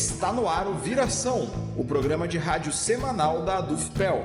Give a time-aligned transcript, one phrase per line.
[0.00, 4.24] Está no ar o Viração, o programa de rádio semanal da Adufpel.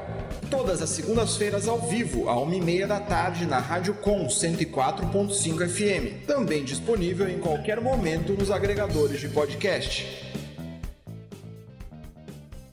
[0.49, 5.67] Todas as segundas-feiras ao vivo, à uma e meia da tarde, na Rádio Com 104.5
[5.67, 6.25] FM.
[6.25, 10.07] Também disponível em qualquer momento nos agregadores de podcast.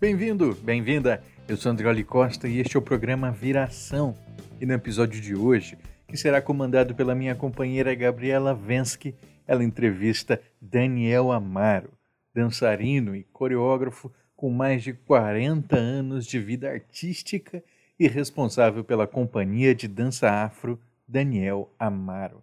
[0.01, 1.25] Bem-vindo, bem-vinda.
[1.49, 4.15] Eu sou Andrioli Costa e este é o programa Viração.
[4.61, 9.13] E no episódio de hoje, que será comandado pela minha companheira Gabriela Vensky,
[9.45, 11.91] ela entrevista Daniel Amaro,
[12.35, 17.63] dançarino e coreógrafo com mais de 40 anos de vida artística
[17.99, 22.43] e responsável pela companhia de dança afro Daniel Amaro.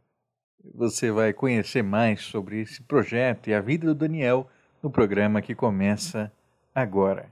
[0.73, 4.47] Você vai conhecer mais sobre esse projeto e a vida do Daniel
[4.81, 6.31] no programa que começa
[6.73, 7.31] agora.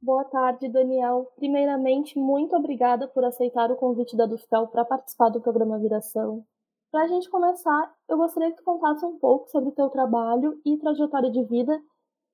[0.00, 1.30] Boa tarde, Daniel.
[1.36, 6.44] Primeiramente, muito obrigada por aceitar o convite da Dufel para participar do programa Viração.
[6.92, 10.60] Para a gente começar, eu gostaria que tu contasse um pouco sobre o teu trabalho
[10.62, 11.80] e trajetória de vida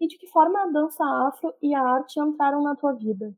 [0.00, 3.32] e de que forma a dança afro e a arte entraram na tua vida.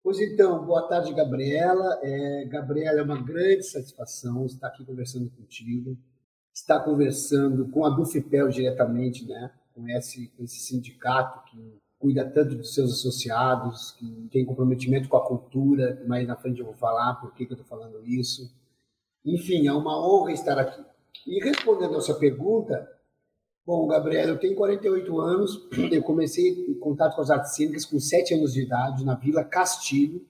[0.00, 1.98] Pois então, boa tarde, Gabriela.
[2.02, 5.98] É, Gabriela, é uma grande satisfação estar aqui conversando contigo,
[6.54, 9.50] estar conversando com a Dufipel diretamente, né?
[9.74, 15.26] com esse, esse sindicato que cuida tanto dos seus associados, que tem comprometimento com a
[15.26, 18.56] cultura, mais na frente eu vou falar por que, que eu estou falando isso.
[19.24, 20.82] Enfim, é uma honra estar aqui.
[21.26, 22.88] E respondendo a sua pergunta,
[23.66, 27.98] bom, Gabriela, eu tenho 48 anos, eu comecei em contato com as artes cênicas com
[28.00, 30.24] 7 anos de idade, na Vila Castilho,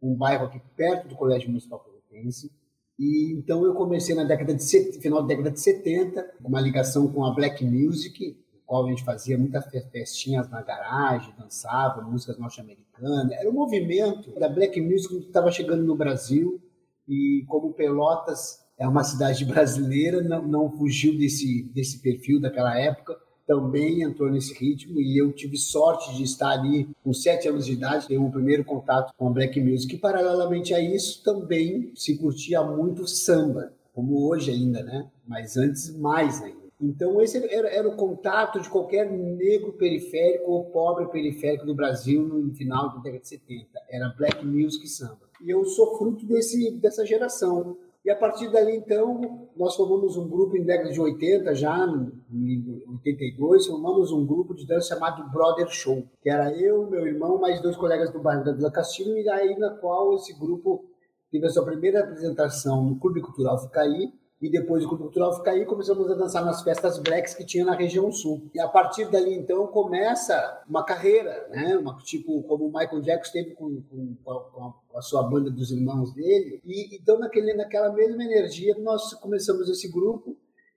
[0.00, 2.52] um bairro aqui perto do Colégio Municipal Pelotense.
[2.98, 4.64] E então eu comecei na década de
[5.00, 9.04] final da década de 70, uma ligação com a Black Music, no qual a gente
[9.04, 13.32] fazia muitas festinhas na garagem, dançava músicas norte-americanas.
[13.32, 16.60] Era um movimento da Black Music que estava chegando no Brasil
[17.08, 23.16] e como Pelotas é uma cidade brasileira, não, não fugiu desse, desse perfil daquela época,
[23.46, 27.72] também entrou nesse ritmo e eu tive sorte de estar ali com sete anos de
[27.72, 32.18] idade, ter um primeiro contato com a black music e paralelamente a isso também se
[32.18, 35.08] curtia muito samba, como hoje ainda, né?
[35.26, 36.68] Mas antes mais ainda.
[36.80, 42.22] Então esse era, era o contato de qualquer negro periférico ou pobre periférico do Brasil
[42.22, 43.66] no final da década de 70.
[43.90, 45.27] Era black music e samba.
[45.42, 47.76] E eu sou fruto desse, dessa geração.
[48.04, 51.86] E a partir dali, então, nós formamos um grupo em década de 80, já
[52.32, 57.38] em 82, formamos um grupo de dança chamado Brother Show, que era eu, meu irmão,
[57.38, 60.84] mais dois colegas do bairro da Vila Castilho, e aí na qual esse grupo
[61.30, 65.66] teve a sua primeira apresentação no Clube Cultural Ficaí, e depois do Clube Cultural Ficaí,
[65.66, 68.48] começamos a dançar nas festas blacks que tinha na região sul.
[68.54, 71.76] E a partir dali, então, começa uma carreira, né?
[71.76, 76.14] Uma, tipo, como o Michael Jackson teve com, com, com, a, sua banda dos irmãos
[76.14, 76.62] dele.
[76.64, 80.36] E então, naquele, naquela mesma energia, nós começamos esse grupo.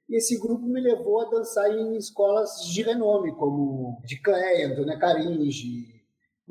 [0.10, 4.98] E esse grupo me levou a dançar em escolas de renome, como de Cleia, Antônia
[4.98, 6.01] Caringe,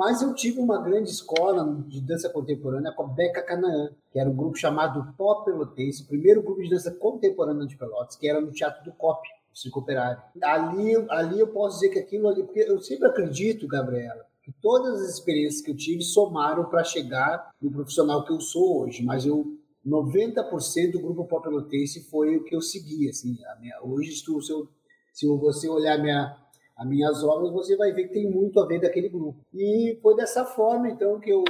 [0.01, 4.35] mas eu tive uma grande escola de dança contemporânea com Beca Canaã, que era um
[4.35, 8.51] grupo chamado Pop Pelotense, o primeiro grupo de dança contemporânea de Pelotas, que era no
[8.51, 10.23] Teatro do COP, o Circo Operário.
[10.43, 15.03] Ali, ali eu posso dizer que aquilo ali, porque eu sempre acredito, Gabriela, que todas
[15.03, 19.27] as experiências que eu tive somaram para chegar no profissional que eu sou hoje, mas
[19.27, 19.55] eu
[19.87, 24.67] 90% do grupo Pop Pelotense foi o que eu segui, assim, minha, hoje se, eu,
[25.13, 26.39] se você olhar minha
[26.81, 29.39] as minhas obras, você vai ver que tem muito a ver daquele grupo.
[29.53, 31.45] E foi dessa forma, então, que eu,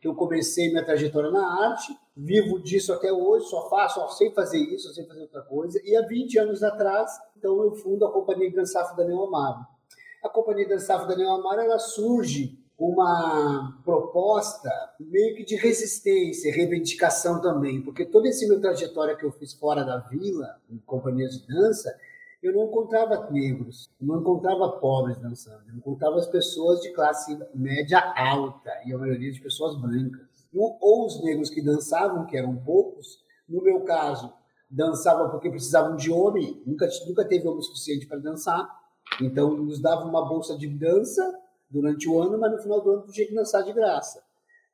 [0.00, 4.32] que eu comecei minha trajetória na arte, vivo disso até hoje, só faço, só sei
[4.32, 5.80] fazer isso, só sei fazer outra coisa.
[5.84, 9.64] E há 20 anos atrás, então, eu fundo a Companhia de Dançafo Daniel Amaro.
[10.20, 17.40] A Companhia de Dançafo Daniel Amaro, ela surge uma proposta meio que de resistência, reivindicação
[17.40, 21.46] também, porque toda essa minha trajetória que eu fiz fora da vila, em companhias de
[21.46, 21.96] dança,
[22.42, 27.38] eu não encontrava negros, eu não encontrava pobres dançando, eu encontrava as pessoas de classe
[27.54, 30.26] média alta e a maioria de pessoas brancas.
[30.52, 34.32] Ou os negros que dançavam, que eram poucos, no meu caso,
[34.68, 38.68] dançavam porque precisavam de homem, nunca, nunca teve homem suficiente para dançar,
[39.20, 41.22] então nos dava uma bolsa de dança
[41.70, 44.22] durante o ano, mas no final do ano que dançar de graça.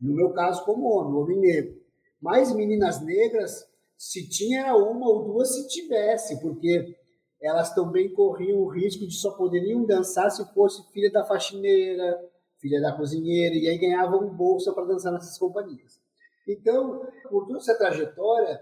[0.00, 1.80] No meu caso, como homem, homem negro.
[2.20, 6.96] Mais meninas negras, se tinha uma ou duas, se tivesse, porque
[7.40, 12.18] elas também corriam o risco de só poderiam dançar se fosse filha da faxineira,
[12.58, 16.00] filha da cozinheira, e aí ganhavam bolsa para dançar nessas companhias.
[16.46, 18.60] Então, por toda essa trajetória,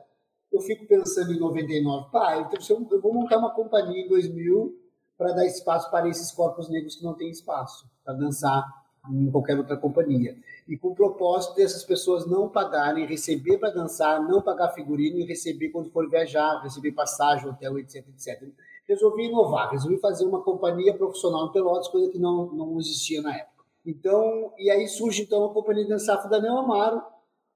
[0.52, 4.74] eu fico pensando em 99, pá, então eu vou montar uma companhia em 2000
[5.16, 8.64] para dar espaço para esses corpos negros que não têm espaço, para dançar
[9.10, 10.36] em qualquer outra companhia.
[10.68, 15.24] E com o propósito dessas pessoas não pagarem, receber para dançar, não pagar figurino e
[15.24, 18.48] receber quando for viajar, receber passagem, hotel, etc, etc.
[18.88, 23.34] Resolvi inovar, resolvi fazer uma companhia profissional em Pelotas, coisa que não, não existia na
[23.34, 23.64] época.
[23.84, 27.02] Então, e aí surge então a companhia de dançar da Neo Amaro,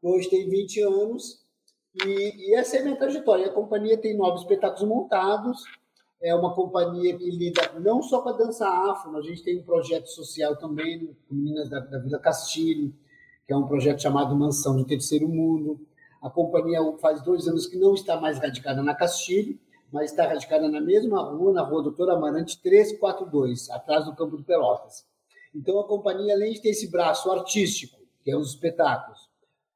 [0.03, 1.41] hoje tem 20 anos,
[2.06, 3.46] e, e essa é a minha trajetória.
[3.46, 5.64] A companhia tem nove espetáculos montados,
[6.22, 9.62] é uma companhia que lida não só com a dança afro, a gente tem um
[9.62, 12.94] projeto social também com meninas da, da Vila Castilho,
[13.46, 15.81] que é um projeto chamado Mansão do Terceiro Mundo.
[16.20, 19.58] A companhia faz dois anos que não está mais radicada na Castilho,
[19.90, 24.44] mas está radicada na mesma rua, na rua Doutor Amarante 342, atrás do Campo do
[24.44, 25.06] Pelotas.
[25.55, 29.30] Então a companhia, além de ter esse braço artístico, que é os espetáculos,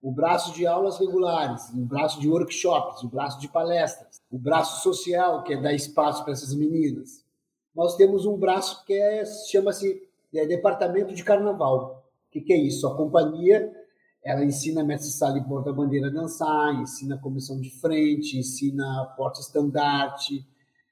[0.05, 4.83] o braço de aulas regulares, o braço de workshops, o braço de palestras, o braço
[4.83, 7.25] social, que é dar espaço para essas meninas.
[7.75, 12.05] Nós temos um braço que é, chama-se é, Departamento de Carnaval.
[12.29, 12.87] O que, que, é isso?
[12.87, 13.73] A companhia
[14.23, 20.47] ela ensina mestre sala e porta-bandeira a dançar, ensina comissão de frente, ensina porta-estandarte,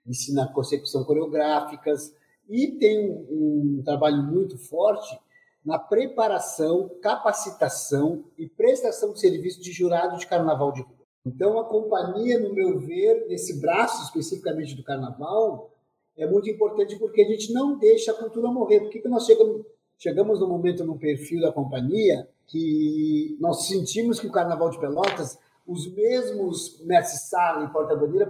[0.06, 2.14] ensina consecução coreográficas
[2.48, 5.20] e tem um, um trabalho muito forte
[5.64, 11.02] na preparação, capacitação e prestação de serviço de jurado de carnaval de rua.
[11.24, 15.70] Então, a companhia, no meu ver, nesse braço especificamente do carnaval,
[16.16, 18.80] é muito importante porque a gente não deixa a cultura morrer.
[18.80, 19.64] Por que, nós chegamos,
[19.96, 25.38] chegamos no momento no perfil da companhia que nós sentimos que o carnaval de Pelotas,
[25.64, 28.28] os mesmos mestre sala e porta-bandeira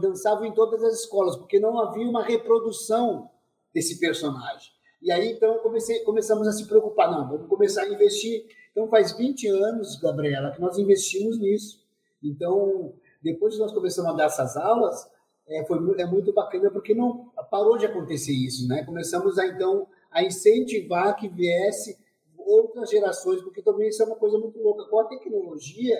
[0.00, 3.30] dançavam em todas as escolas, porque não havia uma reprodução
[3.72, 4.77] desse personagem.
[5.00, 7.10] E aí, então, comecei, começamos a se preocupar.
[7.10, 8.46] Não, vamos começar a investir.
[8.70, 11.84] Então, faz 20 anos, Gabriela, que nós investimos nisso.
[12.22, 12.92] Então,
[13.22, 15.08] depois que nós começamos a dar essas aulas,
[15.46, 18.84] é, foi, é muito bacana, porque não parou de acontecer isso, né?
[18.84, 21.96] Começamos, a, então, a incentivar que viesse
[22.36, 24.84] outras gerações, porque também isso é uma coisa muito louca.
[24.86, 25.96] Com a tecnologia,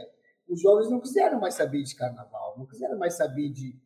[0.49, 3.77] os jovens não quiseram mais saber de carnaval, não quiseram mais saber de,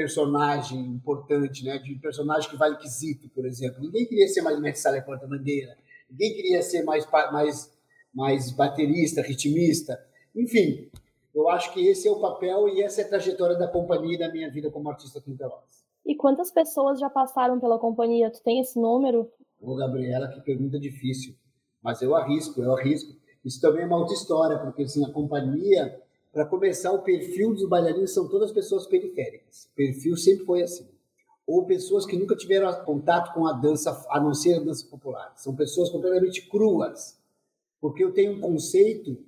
[0.00, 1.76] personagem importante, né?
[1.76, 3.82] de personagem que vale quesito, por exemplo.
[3.82, 5.76] Ninguém queria ser mais mestre sala porta-bandeira,
[6.10, 7.70] ninguém queria ser mais, mais,
[8.14, 10.02] mais baterista, ritmista.
[10.34, 10.90] Enfim,
[11.34, 14.18] eu acho que esse é o papel e essa é a trajetória da companhia e
[14.18, 15.84] da minha vida como artista aqui em Pelotas.
[16.06, 18.30] E quantas pessoas já passaram pela companhia?
[18.30, 19.30] Tu tem esse número?
[19.60, 21.34] Ô, Gabriela, que pergunta difícil.
[21.82, 23.14] Mas eu arrisco, eu arrisco.
[23.44, 26.00] Isso também é uma outra história, porque assim, a companhia
[26.32, 29.68] para começar, o perfil dos bailarinos são todas pessoas periféricas.
[29.72, 30.88] O perfil sempre foi assim.
[31.46, 35.32] Ou pessoas que nunca tiveram contato com a dança, a não ser a dança popular.
[35.36, 37.18] São pessoas completamente cruas.
[37.80, 39.18] Porque eu tenho um conceito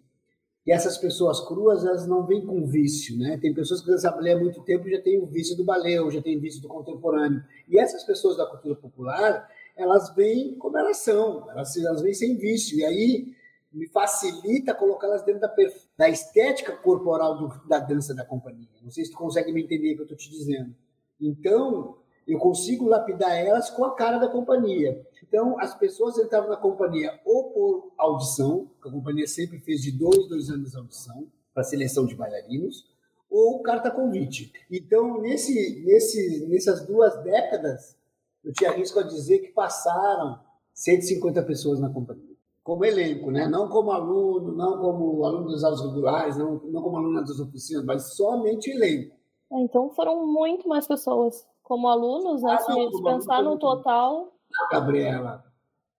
[0.65, 3.37] que essas pessoas cruas, elas não vêm com vício, né?
[3.39, 6.01] Tem pessoas que dançam balé há muito tempo e já têm o vício do balé,
[6.01, 7.43] ou já têm o vício do contemporâneo.
[7.69, 12.37] E essas pessoas da cultura popular, elas vêm como elas são, elas, elas vêm sem
[12.37, 12.79] vício.
[12.79, 13.35] E aí
[13.73, 15.55] me facilita colocá-las dentro da,
[15.97, 18.69] da, estética corporal do, da dança da companhia.
[18.83, 20.75] Não sei se tu consegue me entender o que eu estou te dizendo.
[21.21, 25.05] Então, eu consigo lapidar elas com a cara da companhia.
[25.23, 29.93] Então, as pessoas entravam na companhia ou por audição, que a companhia sempre fez de
[29.93, 32.91] dois, dois anos de audição, para seleção de bailarinos,
[33.31, 34.53] ou carta convite.
[34.71, 37.97] Então, nesse, nesse, nessas duas décadas,
[38.45, 40.39] eu te arrisco a dizer que passaram
[40.75, 42.32] 150 pessoas na companhia
[42.63, 43.49] como elenco, né?
[43.49, 47.85] não como aluno, não como aluno dos aulas regulares, não, não como aluno das oficinas,
[47.85, 49.17] mas somente elenco.
[49.53, 52.57] É, então foram muito mais pessoas como alunos, né?
[52.59, 54.33] Ah, não, se pensar no total.
[54.71, 55.45] Gabriela,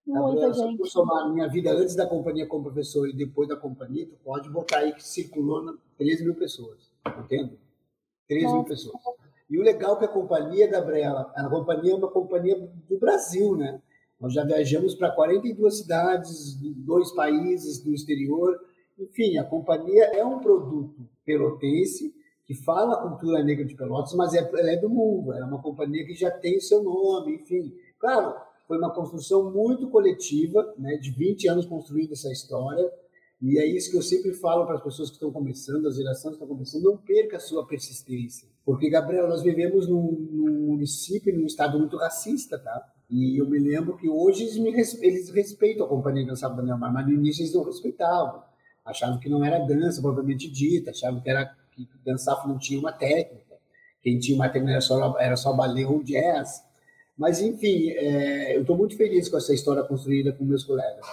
[0.05, 0.75] Muita Gabriela, gente.
[0.77, 4.17] Se eu somar minha vida antes da companhia como professor e depois da companhia, tu
[4.23, 7.57] pode botar aí que circulou 13 mil pessoas, entende?
[8.27, 8.55] 13 Nossa.
[8.57, 8.95] mil pessoas.
[9.49, 12.57] E o legal é que a companhia, Gabriela, a companhia é uma companhia
[12.89, 13.81] do Brasil, né?
[14.23, 18.57] Nós já viajamos para 42 cidades, dois países do exterior.
[18.97, 22.15] Enfim, a companhia é um produto pelotense
[22.45, 25.33] que fala a cultura negra de Pelotas, mas é, ela é do mundo.
[25.33, 27.73] É uma companhia que já tem seu nome, enfim.
[27.99, 28.33] Claro,
[28.65, 32.89] foi uma construção muito coletiva, né, de 20 anos construindo essa história.
[33.41, 36.37] E é isso que eu sempre falo para as pessoas que estão começando, as gerações
[36.37, 38.47] que estão começando, não perca a sua persistência.
[38.63, 42.92] Porque, Gabriel, nós vivemos num, num município, num estado muito racista, tá?
[43.09, 47.05] E eu me lembro que hoje eles, eles respeitam a companhia Dança Daniel Mar, mas
[47.05, 48.41] no início eles não respeitavam.
[48.85, 52.91] Achavam que não era dança propriamente dita, achavam que, era, que dançar não tinha uma
[52.91, 53.55] técnica.
[54.01, 56.63] Quem tinha uma técnica era só, era só ballet ou jazz.
[57.17, 61.05] Mas, enfim, é, eu estou muito feliz com essa história construída com meus colegas.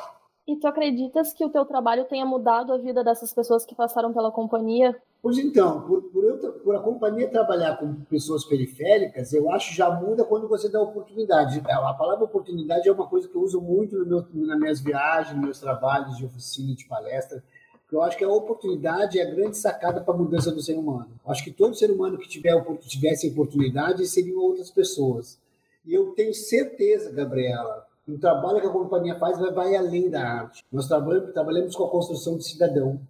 [0.47, 4.13] E tu acreditas que o teu trabalho tenha mudado a vida dessas pessoas que passaram
[4.13, 5.01] pela companhia?
[5.23, 9.91] Pois então, por, por, eu, por, a companhia trabalhar com pessoas periféricas, eu acho já
[9.91, 11.63] muda quando você dá oportunidade.
[11.67, 15.37] A palavra oportunidade é uma coisa que eu uso muito no meu, nas minhas viagens,
[15.37, 17.45] nos meus trabalhos de oficina, de palestra,
[17.83, 20.79] porque eu acho que a oportunidade é a grande sacada para a mudança do ser
[20.79, 21.11] humano.
[21.27, 25.39] Acho que todo ser humano que tiver, tivesse oportunidade seriam outras pessoas.
[25.85, 30.09] E eu tenho certeza, Gabriela, que o trabalho que a companhia faz vai, vai além
[30.09, 30.65] da arte.
[30.73, 33.01] Nós trabalhamos, trabalhamos com a construção de cidadão?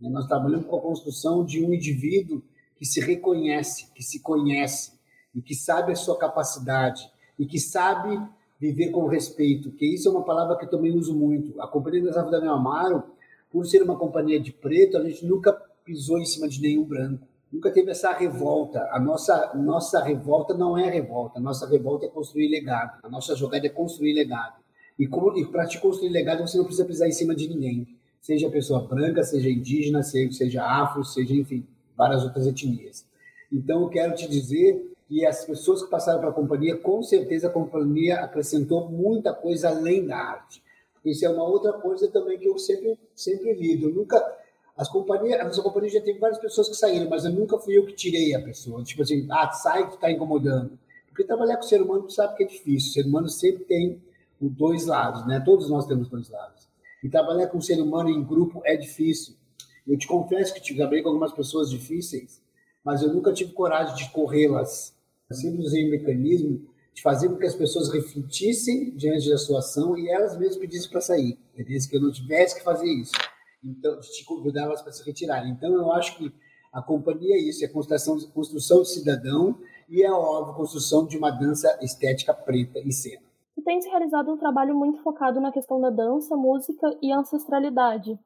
[0.00, 2.42] Nós trabalhamos com a construção de um indivíduo
[2.76, 4.92] que se reconhece, que se conhece
[5.34, 8.18] e que sabe a sua capacidade e que sabe
[8.58, 11.60] viver com respeito, que isso é uma palavra que eu também uso muito.
[11.60, 13.02] A Companhia das Aves da Meu Amaro,
[13.50, 15.52] por ser uma companhia de preto, a gente nunca
[15.84, 17.26] pisou em cima de nenhum branco.
[17.52, 18.88] Nunca teve essa revolta.
[18.92, 21.38] A nossa, nossa revolta não é revolta.
[21.38, 23.00] A nossa revolta é construir legado.
[23.02, 24.60] A nossa jogada é construir legado.
[24.98, 28.50] E, e para te construir legado, você não precisa pisar em cima de ninguém seja
[28.50, 33.06] pessoa branca, seja indígena, seja afro, seja, enfim, várias outras etnias.
[33.52, 37.50] Então, eu quero te dizer que as pessoas que passaram pela companhia, com certeza a
[37.50, 40.62] companhia acrescentou muita coisa além da arte.
[41.04, 43.88] Isso é uma outra coisa também que eu sempre, sempre lido.
[43.88, 44.22] Eu nunca.
[44.76, 47.76] As companhias, a nossa companhia já teve várias pessoas que saíram, mas eu nunca fui
[47.76, 48.84] eu que tirei a pessoa.
[48.84, 50.78] Tipo assim, ah, sai que está incomodando.
[51.08, 52.90] Porque trabalhar com o ser humano, sabe que é difícil.
[52.90, 54.00] O ser humano sempre tem
[54.40, 55.42] os dois lados, né?
[55.44, 56.69] Todos nós temos dois lados.
[57.02, 59.34] E trabalhar com o ser humano em grupo é difícil.
[59.86, 62.42] Eu te confesso que trabalhei com algumas pessoas difíceis,
[62.84, 64.94] mas eu nunca tive coragem de corrê-las.
[65.28, 69.60] Eu sempre usei um mecanismo de fazer com que as pessoas refletissem diante da sua
[69.60, 71.38] ação e elas mesmas pedissem para sair.
[71.54, 73.12] Pedissem que eu não tivesse que fazer isso.
[73.64, 75.52] Então, de te convidar elas para se retirarem.
[75.52, 76.32] Então, eu acho que
[76.72, 81.30] a companhia é isso, é construção, construção de cidadão e é, óbvio, construção de uma
[81.30, 83.29] dança estética preta em cena
[83.60, 88.18] e tem se realizado um trabalho muito focado na questão da dança, música e ancestralidade.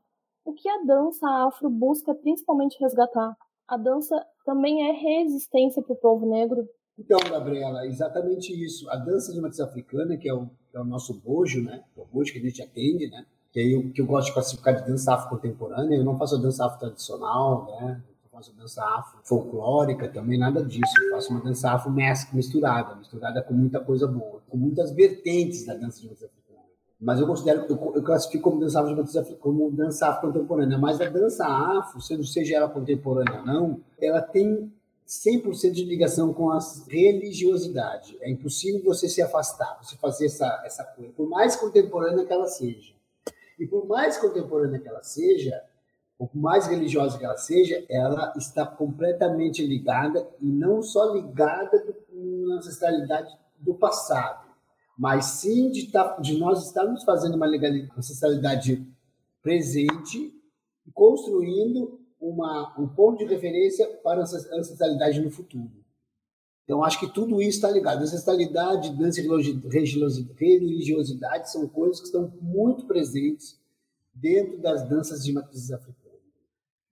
[0.45, 3.37] O que a dança afro busca principalmente resgatar?
[3.67, 4.14] A dança
[4.45, 6.64] também é resistência para o povo negro?
[6.97, 8.88] Então, Gabriela, exatamente isso.
[8.88, 11.83] A dança de matriz africana, que é o, é o nosso bojo, né?
[11.97, 13.26] É o bojo que a gente atende, né?
[13.50, 15.97] Que, é eu, que eu gosto de classificar de dança afro-contemporânea.
[15.97, 18.00] Eu não faço dança afro-tradicional, né?
[18.35, 20.93] Faço dança afro folclórica também, nada disso.
[21.03, 21.93] Eu faço uma dança afro
[22.33, 26.45] misturada, misturada com muita coisa boa, com muitas vertentes da dança de matriz africana.
[27.00, 30.79] Mas eu considero, eu, eu classifico como dança afro de como dança afro contemporânea.
[30.79, 34.73] Mas a dança afro, sendo seja ela contemporânea ou não, ela tem
[35.07, 38.17] 100% de ligação com a religiosidade.
[38.21, 42.47] É impossível você se afastar, você fazer essa, essa coisa, por mais contemporânea que ela
[42.47, 42.95] seja.
[43.59, 45.62] E por mais contemporânea que ela seja,
[46.18, 52.56] por mais religiosa que ela seja, ela está completamente ligada, e não só ligada na
[52.56, 54.44] ancestralidade do passado,
[54.97, 57.49] mas sim de, tá, de nós estarmos fazendo uma
[57.99, 58.87] ancestralidade
[59.42, 60.33] presente
[60.87, 65.85] e construindo uma, um ponto de referência para a ancestralidade no futuro.
[66.64, 68.02] Então, acho que tudo isso está ligado.
[68.02, 73.61] Ancestralidade, dança religiosidade são coisas que estão muito presentes
[74.14, 76.04] dentro das danças de matrizes africanas.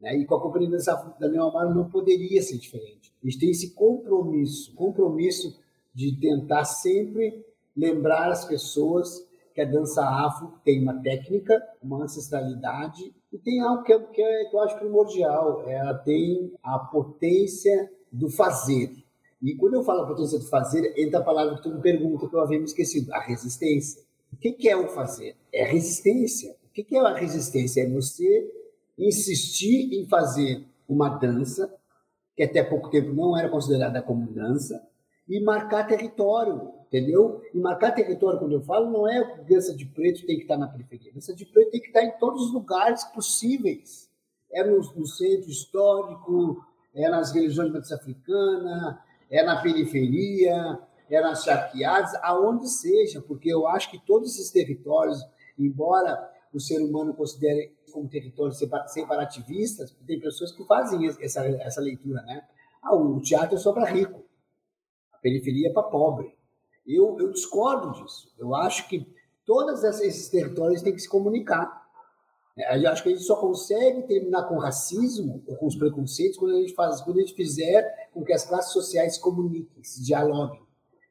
[0.03, 0.19] Né?
[0.19, 3.13] E com a Companhia da Daniel Amaro não poderia ser diferente.
[3.23, 5.57] A gente tem esse compromisso, compromisso
[5.95, 7.45] de tentar sempre
[7.77, 13.83] lembrar as pessoas que a dança afro tem uma técnica, uma ancestralidade e tem algo
[13.83, 15.69] que, é, que, é, que eu acho primordial.
[15.69, 18.91] Ela tem a potência do fazer.
[19.43, 22.29] E quando eu falo a potência do fazer, entra a palavra que tu me pergunta,
[22.29, 24.03] que eu havia me esquecido, a resistência.
[24.33, 25.37] O que é o fazer?
[25.53, 26.57] É resistência.
[26.67, 27.83] O que é a resistência?
[27.83, 28.51] É você
[28.99, 31.73] insistir em fazer uma dança,
[32.37, 34.87] que até pouco tempo não era considerada como dança,
[35.29, 37.43] e marcar território, entendeu?
[37.55, 40.67] E marcar território, quando eu falo, não é dança de preto tem que estar na
[40.67, 41.13] periferia.
[41.13, 44.11] Dança de preto tem que estar em todos os lugares possíveis.
[44.51, 46.63] É no, no centro histórico,
[46.95, 53.53] é nas religiões de matriz africana, é na periferia, é nas charqueadas, aonde seja, porque
[53.53, 55.19] eu acho que todos esses territórios,
[55.59, 58.53] embora o ser humano considere como território
[58.87, 62.47] separatista, tem pessoas que fazem essa, essa leitura, né?
[62.83, 64.25] Ah, o teatro é só para rico,
[65.13, 66.35] a periferia é para pobre.
[66.87, 68.33] Eu, eu discordo disso.
[68.39, 69.07] Eu acho que
[69.47, 71.83] todos esses territórios têm que se comunicar.
[72.57, 75.77] É, eu acho que a gente só consegue terminar com o racismo ou com os
[75.77, 79.21] preconceitos quando a gente faz, quando a gente fizer com que as classes sociais se
[79.21, 80.61] comuniquem, se dialoguem.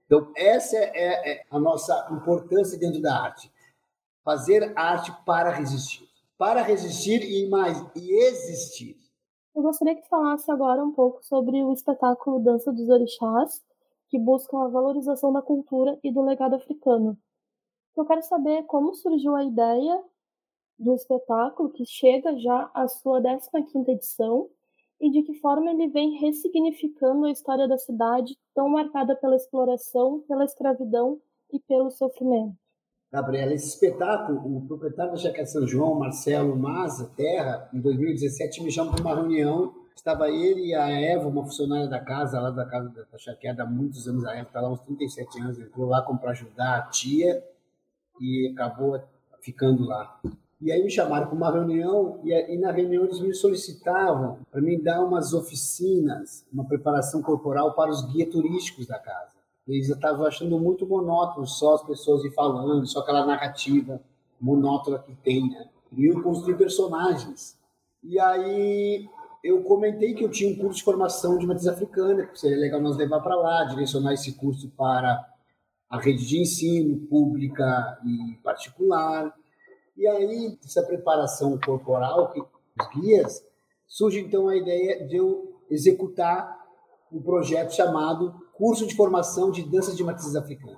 [0.06, 3.52] Então essa é, é a nossa importância dentro da arte
[4.24, 6.08] fazer arte para resistir.
[6.38, 8.98] Para resistir e mais, e existir.
[9.56, 13.62] Eu gostaria que falasse agora um pouco sobre o espetáculo Dança dos Orixás,
[14.10, 17.18] que busca a valorização da cultura e do legado africano.
[17.96, 20.02] Eu quero saber como surgiu a ideia
[20.80, 24.50] do espetáculo, que chega já à sua 15ª edição,
[25.00, 30.22] e de que forma ele vem ressignificando a história da cidade, tão marcada pela exploração,
[30.28, 31.20] pela escravidão
[31.52, 32.61] e pelo sofrimento.
[33.12, 38.72] Gabriela, esse espetáculo, o proprietário da Chácara São João, Marcelo Maza Terra, em 2017 me
[38.72, 39.76] chamou para uma reunião.
[39.94, 43.66] Estava ele e a Eva, uma funcionária da casa, lá da casa da Chaqueada há
[43.66, 44.24] muitos anos.
[44.24, 47.44] A Eva está lá uns 37 anos, entrou lá para ajudar a tia
[48.20, 48.98] e acabou
[49.42, 50.18] ficando lá.
[50.62, 54.62] E aí me chamaram para uma reunião e, e, na reunião eles me solicitavam para
[54.62, 59.41] me dar umas oficinas, uma preparação corporal para os guias turísticos da casa.
[59.72, 64.02] Eles estavam achando muito monótono só as pessoas ir falando, só aquela narrativa
[64.40, 65.70] monótona que tem, né?
[65.90, 67.58] Queriam construir personagens.
[68.04, 69.08] E aí
[69.44, 72.82] eu comentei que eu tinha um curso de formação de matriz africana, que seria legal
[72.82, 75.26] nós levar para lá, direcionar esse curso para
[75.90, 79.34] a rede de ensino pública e particular.
[79.96, 83.46] E aí, essa preparação corporal, que, os guias,
[83.88, 86.60] surge então a ideia de eu executar
[87.12, 90.78] um projeto chamado Curso de Formação de Danças de Matrizes Africanas.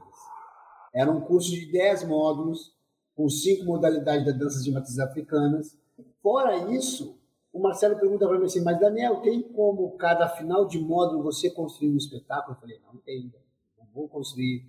[0.95, 2.73] Era um curso de 10 módulos,
[3.13, 5.77] com cinco modalidades das danças de matrizes africanas.
[6.21, 7.19] Fora isso,
[7.51, 11.49] o Marcelo pergunta para mim assim, mas Daniel, tem como cada final de módulo você
[11.49, 12.55] construir um espetáculo?
[12.55, 13.29] Eu falei, não, não tem.
[13.77, 14.65] Não vou construir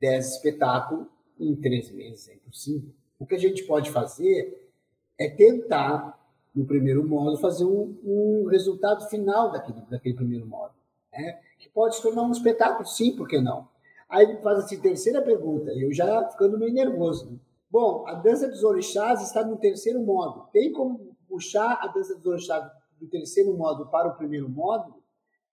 [0.00, 1.06] 10 espetáculos
[1.38, 2.92] em três meses, é impossível.
[3.20, 4.68] O que a gente pode fazer
[5.16, 6.20] é tentar,
[6.52, 10.81] no primeiro módulo, fazer um, um resultado final daquele, daquele primeiro módulo.
[11.12, 11.40] Né?
[11.58, 13.68] Que pode se tornar um espetáculo, sim, por que não?
[14.08, 17.30] Aí ele faz assim, terceira pergunta, eu já ficando meio nervoso.
[17.30, 17.38] Né?
[17.70, 20.48] Bom, a dança dos orixás está no terceiro módulo.
[20.52, 25.02] Tem como puxar a dança dos orixás do terceiro módulo para o primeiro módulo?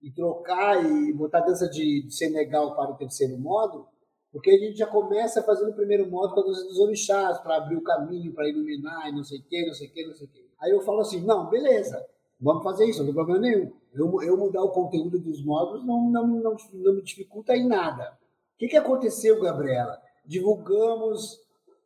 [0.01, 3.87] E trocar e botar a dança de Senegal para o terceiro módulo?
[4.31, 7.55] Porque a gente já começa fazendo o primeiro módulo com a dança dos orixás, para
[7.55, 10.13] abrir o caminho, para iluminar, e não sei o quê, não sei o quê, não
[10.13, 10.45] sei o quê.
[10.61, 12.05] Aí eu falo assim, não, beleza,
[12.39, 13.71] vamos fazer isso, não tem problema nenhum.
[13.93, 18.17] Eu, eu mudar o conteúdo dos módulos não, não, não, não me dificulta em nada.
[18.55, 19.97] O que, que aconteceu, Gabriela?
[20.25, 21.39] Divulgamos,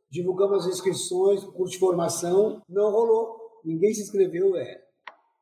[0.09, 3.37] divulgamos as inscrições, curso de formação, não rolou.
[3.63, 4.83] Ninguém se inscreveu, é.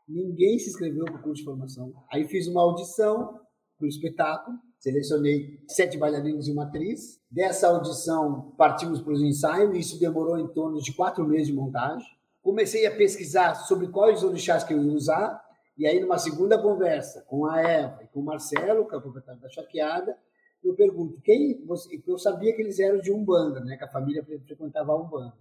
[0.07, 1.93] Ninguém se inscreveu para o curso de formação.
[2.11, 3.39] Aí fiz uma audição
[3.77, 7.21] para o espetáculo, Selecionei sete bailarinos e uma atriz.
[7.29, 9.77] Dessa audição, partimos para os ensaios.
[9.77, 12.07] Isso demorou em torno de quatro meses de montagem.
[12.41, 15.43] Comecei a pesquisar sobre quais orixás que eu ia usar.
[15.77, 19.01] E aí, numa segunda conversa com a Eva e com o Marcelo, que é o
[19.01, 20.17] proprietário da Chaqueada,
[20.63, 22.01] eu pergunto, quem você...
[22.05, 23.77] Eu sabia que eles eram de Umbanda, né?
[23.77, 25.33] que a família frequentava a Umbanda.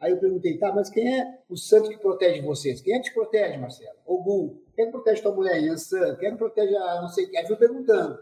[0.00, 2.80] Aí eu perguntei, tá, mas quem é o santo que protege vocês?
[2.80, 3.98] Quem é que te protege, Marcelo?
[4.06, 4.56] Ogum.
[4.74, 6.14] Quem é que protege tua mulher, Yansan?
[6.16, 7.36] Quem é que protege a não sei o que?
[7.36, 8.18] Aí fui perguntando.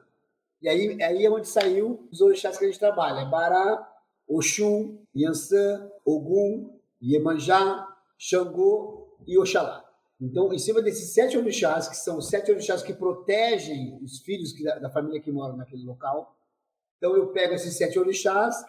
[0.62, 3.20] E aí, aí é onde saiu os orixás que a gente trabalha.
[3.20, 3.92] É Bará,
[4.26, 7.86] Oxum, Yansan, Ogum, Iemanjá,
[8.18, 9.84] Xangô e Oxalá.
[10.20, 14.52] Então, em cima desses sete orixás, que são os sete orixás que protegem os filhos
[14.52, 16.34] que, da, da, família que moram naquele local,
[16.96, 18.64] então eu pego esses sete orixás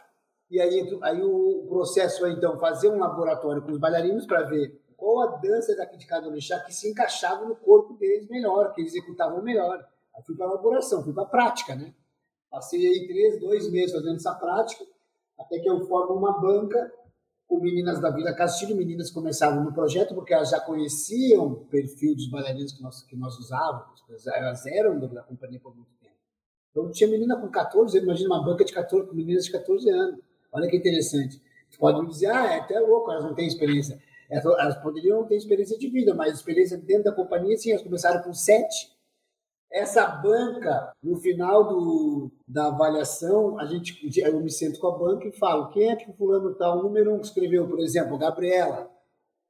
[0.49, 4.81] e aí, aí o processo é, então, fazer um laboratório com os bailarinos para ver
[4.97, 8.81] qual a dança daqui de cada orixá que se encaixava no corpo deles melhor, que
[8.81, 9.85] eles executavam melhor.
[10.15, 11.93] Aí fui para a elaboração, fui para a prática, né?
[12.49, 14.85] Passei aí três, dois meses fazendo essa prática,
[15.39, 16.91] até que eu formo uma banca
[17.47, 22.13] com meninas da Vila Castilho, meninas começavam no projeto porque elas já conheciam o perfil
[22.13, 26.15] dos bailarinos que nós, que nós usávamos, elas eram da companhia por muito tempo.
[26.71, 29.89] Então tinha menina com 14 anos, imagina uma banca de 14, com meninas de 14
[29.89, 30.19] anos.
[30.51, 31.41] Olha que interessante.
[31.69, 34.01] Você pode me dizer, ah, é até louco, elas não têm experiência.
[34.29, 38.21] Elas poderiam não ter experiência de vida, mas experiência dentro da companhia, sim, elas começaram
[38.21, 38.96] com 7
[39.71, 45.27] essa banca, no final do, da avaliação, a gente, eu me sento com a banca
[45.27, 48.89] e falo: quem é que o fulano tal, número um escreveu, por exemplo, Gabriela?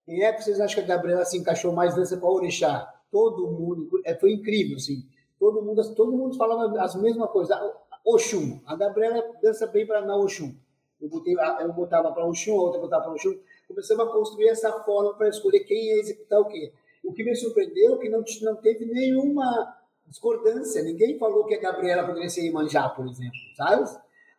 [0.05, 2.93] Quem é que vocês acham que a Gabriela se encaixou mais dança com a Orixá?
[3.11, 5.05] Todo mundo, é, foi incrível, assim.
[5.39, 7.57] Todo mundo, todo mundo falava as mesmas coisas.
[8.05, 10.55] Oxum, a Gabriela dança bem para na Oxum.
[10.99, 13.37] Eu, botei, eu botava para Oxum, a outra botava para Oxum.
[13.67, 16.71] Começamos a construir essa forma para escolher quem ia executar o quê.
[17.03, 19.76] O que me surpreendeu é que não, não teve nenhuma
[20.07, 20.81] discordância.
[20.81, 23.89] Ninguém falou que a Gabriela poderia ser Imanjá, por exemplo, sabe?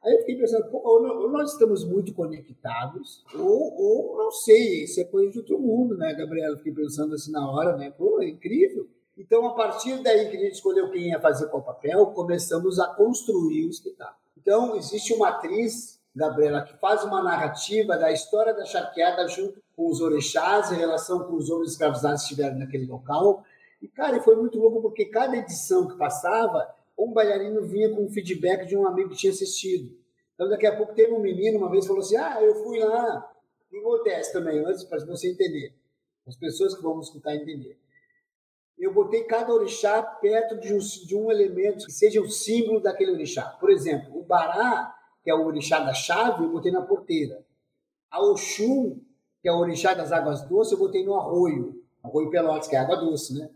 [0.05, 5.05] Aí eu fiquei pensando, ou nós estamos muito conectados, ou, ou não sei, isso é
[5.05, 6.57] coisa de outro mundo, né, Gabriela?
[6.57, 7.91] Fiquei pensando assim na hora, né?
[7.91, 8.89] Pô, é incrível.
[9.17, 12.87] Então, a partir daí que a gente escolheu quem ia fazer qual papel, começamos a
[12.95, 14.19] construir o espetáculo.
[14.37, 19.91] Então, existe uma atriz, Gabriela, que faz uma narrativa da história da charqueada junto com
[19.91, 23.43] os orixás, em relação com os homens escravizados que estiveram naquele local,
[23.81, 28.11] e, cara, foi muito louco porque cada edição que passava, um bailarino vinha com um
[28.11, 29.97] feedback de um amigo que tinha assistido.
[30.35, 33.33] Então, daqui a pouco teve um menino, uma vez, falou assim: Ah, eu fui lá.
[33.67, 35.75] O que acontece também, antes para você entender,
[36.27, 37.79] as pessoas que vão escutar entender.
[38.79, 43.13] eu botei cada orixá perto de um, de um elemento que seja o símbolo daquele
[43.13, 43.43] orixá.
[43.61, 47.45] Por exemplo, o Bará, que é o orixá da chave, eu botei na porteira.
[48.11, 49.01] A Oxum,
[49.43, 51.85] que é o orixá das águas doces, eu botei no arroio.
[52.03, 53.51] Arroio Pelotas, que é água doce, né?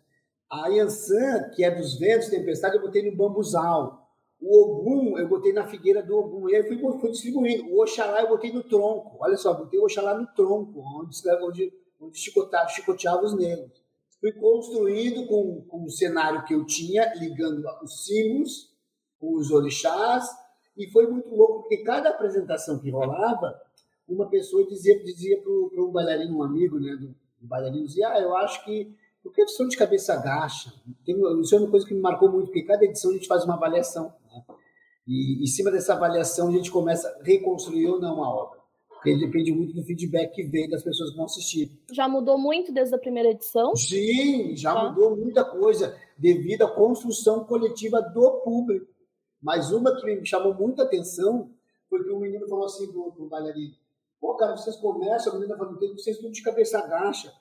[0.52, 4.06] A Yansan, que é dos ventos, tempestade, eu botei no bambuzal.
[4.38, 6.48] O Ogum, eu botei na figueira do Ogum.
[6.48, 7.72] E aí fui, fui distribuindo.
[7.72, 9.16] O Oxalá, eu botei no tronco.
[9.20, 13.82] Olha só, botei o Oxalá no tronco, onde, onde, onde chicoteava, chicoteava os negros
[14.22, 18.72] fui construindo com, com o cenário que eu tinha, ligando os símbolos,
[19.20, 20.24] os orixás,
[20.76, 23.60] e foi muito louco, porque cada apresentação que rolava,
[24.08, 28.20] uma pessoa dizia, dizia para um bailarino, um amigo né, do, do bailarino, dizia, ah,
[28.20, 30.72] eu acho que por que edição de cabeça agacha?
[31.04, 33.44] Tem, isso é uma coisa que me marcou muito, porque cada edição a gente faz
[33.44, 34.12] uma avaliação.
[34.30, 34.44] Né?
[35.06, 38.60] E em cima dessa avaliação a gente começa a reconstruir ou não a obra.
[38.88, 41.70] Porque depende muito do feedback que vem das pessoas que vão assistir.
[41.90, 43.74] Já mudou muito desde a primeira edição?
[43.74, 44.88] Sim, já tá.
[44.88, 48.86] mudou muita coisa devido à construção coletiva do público.
[49.40, 51.50] Mas uma que me chamou muita atenção
[51.90, 53.74] foi que um menino falou assim pro, pro bailarino:
[54.20, 57.32] Pô, cara, vocês começam, a menina falou, vocês estão de cabeça agacha.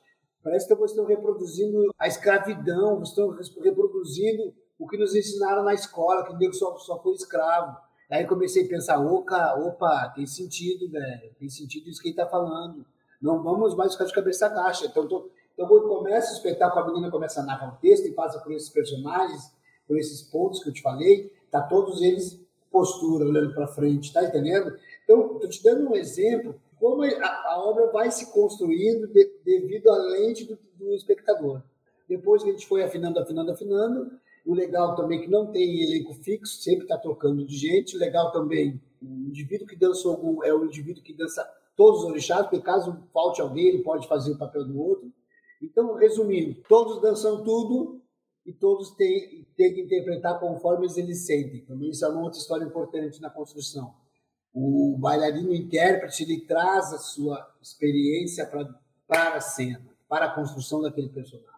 [0.43, 3.09] Parece que vocês estão reproduzindo a escravidão, vocês
[3.47, 7.77] estão reproduzindo o que nos ensinaram na escola, que o só, só foi escravo.
[8.09, 12.27] Aí comecei a pensar, opa, opa, tem sentido, velho, tem sentido isso que ele está
[12.27, 12.85] falando.
[13.21, 14.85] Não vamos mais ficar de cabeça baixa.
[14.87, 18.11] Então, tô, então quando começa o espetáculo, a menina começa a narrar um texto e
[18.11, 19.55] passa por esses personagens,
[19.87, 24.23] por esses pontos que eu te falei, tá todos eles postura, olhando para frente, tá
[24.23, 24.75] entendendo?
[25.03, 29.87] Então, estou te dando um exemplo como a, a obra vai se construindo de, devido
[29.91, 31.61] à lente do, do espectador.
[32.09, 34.11] Depois que a gente foi afinando, afinando, afinando,
[34.43, 37.95] o legal também é que não tem elenco fixo, sempre está trocando de gente.
[37.95, 42.09] O legal também, o indivíduo que dança algum é o indivíduo que dança todos os
[42.09, 45.13] orixás, porque caso falte alguém, ele pode fazer o papel do outro.
[45.61, 48.01] Então, resumindo, todos dançam tudo
[48.43, 51.61] e todos têm, têm que interpretar conforme eles sentem.
[51.61, 53.93] Também isso é uma outra história importante na construção.
[54.53, 58.67] O bailarino intérprete ele traz a sua experiência pra,
[59.07, 61.51] para a cena, para a construção daquele personagem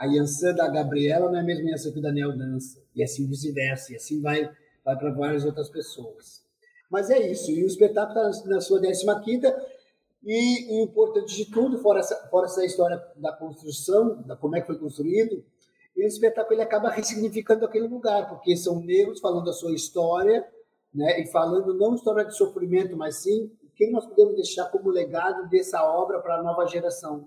[0.00, 3.28] a Yansan da Gabriela não é a mesma Yansan que o Daniel dança, e assim
[3.28, 4.50] vice-versa, e assim vai,
[4.82, 6.42] vai para várias outras pessoas.
[6.90, 9.06] Mas é isso, e o espetáculo está na sua 15
[10.24, 14.62] e, e importante de tudo, fora essa, fora essa história da construção, da como é
[14.62, 15.44] que foi construído,
[15.94, 20.48] o espetáculo ele acaba ressignificando aquele lugar, porque são negros falando a sua história,
[20.92, 25.48] né, e falando não história de sofrimento, mas sim quem nós podemos deixar como legado
[25.48, 27.26] dessa obra para a nova geração.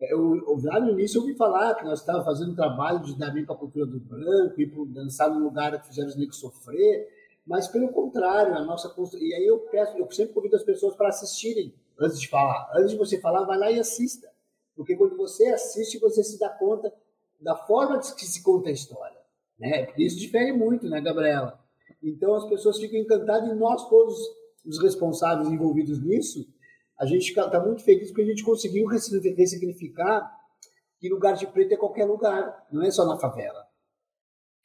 [0.00, 3.30] Eu, lá no início eu ouvi falar que nós estávamos fazendo um trabalho de dar
[3.30, 6.38] bem para a cultura do branco, ir para dançar num lugar que fizeram os negros
[6.38, 7.08] sofrer,
[7.46, 11.08] mas pelo contrário, a nossa E aí eu peço, eu sempre convido as pessoas para
[11.08, 12.68] assistirem antes de falar.
[12.74, 14.28] Antes de você falar, vai lá e assista.
[14.74, 16.92] Porque quando você assiste, você se dá conta
[17.40, 19.16] da forma que se conta a história.
[19.58, 19.88] Né?
[19.96, 21.64] Isso difere muito, né, Gabriela?
[22.08, 24.16] Então as pessoas ficam encantadas e nós todos
[24.64, 26.46] os responsáveis envolvidos nisso
[26.98, 30.34] a gente está muito feliz porque a gente conseguiu ressignificar
[30.98, 33.66] que lugar de preto é qualquer lugar, não é só na favela,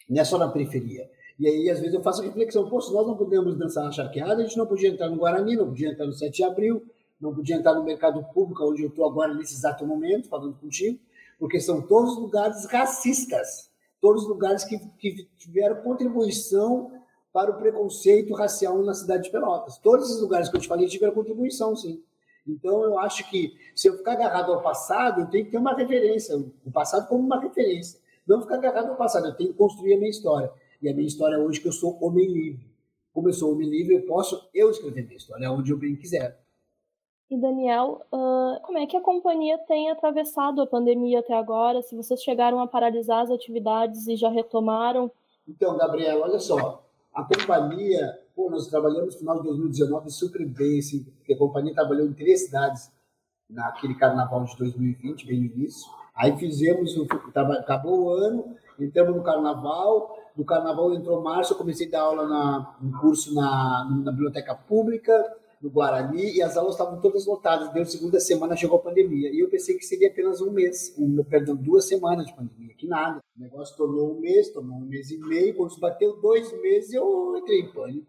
[0.10, 1.10] não é só na periferia.
[1.38, 4.42] E aí, às vezes, eu faço reflexão: pô, se nós não podemos dançar na charqueada,
[4.42, 6.86] a gente não podia entrar no Guarani, não podia entrar no 7 de abril,
[7.20, 11.00] não podia entrar no mercado público, onde eu estou agora nesse exato momento, falando contigo,
[11.38, 16.92] porque são todos lugares racistas, todos lugares que, que tiveram contribuição
[17.34, 19.78] para o preconceito racial na cidade de Pelotas.
[19.78, 22.04] Todos esses lugares que eu te falei tiveram contribuição, sim.
[22.48, 25.76] Então, eu acho que se eu ficar agarrado ao passado, eu tenho que ter uma
[25.76, 28.00] referência, o passado como uma referência.
[28.28, 30.52] Não ficar agarrado ao passado, eu tenho que construir a minha história.
[30.82, 32.66] E a minha história hoje é que eu sou homem livre.
[33.14, 36.40] Como eu sou homem livre, eu posso eu escrever minha história, onde eu bem quiser.
[37.30, 41.82] E Daniel, uh, como é que a companhia tem atravessado a pandemia até agora?
[41.82, 45.10] Se vocês chegaram a paralisar as atividades e já retomaram?
[45.48, 46.84] Então, Gabriel, olha só,
[47.14, 51.74] a companhia Pô, nós trabalhamos no final de 2019 super bem, assim, porque a companhia
[51.74, 52.92] trabalhou em três cidades
[53.50, 55.92] naquele carnaval de 2020, bem no início.
[56.16, 56.96] Aí fizemos,
[57.60, 62.28] acabou o ano, entramos no carnaval, no carnaval entrou março, eu comecei a dar aula
[62.28, 65.14] na, um curso na, na biblioteca pública,
[65.62, 67.72] no Guarani, e as aulas estavam todas lotadas.
[67.72, 69.30] Deu segunda semana, chegou a pandemia.
[69.30, 72.88] E eu pensei que seria apenas um mês, um, perdão, duas semanas de pandemia, que
[72.88, 73.22] nada.
[73.38, 75.56] O negócio tornou um mês, tornou um mês e meio.
[75.56, 78.08] Quando bateu dois meses, eu entrei em pânico.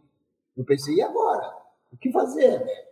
[0.57, 1.55] Eu pensei, e agora?
[1.93, 2.61] O que fazer?
[2.61, 2.85] Né?